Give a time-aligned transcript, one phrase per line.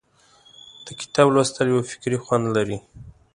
[0.85, 2.77] د کتاب لوستل یو فکري خوند لري.